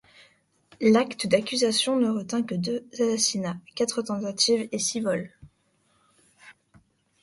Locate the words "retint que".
2.09-2.55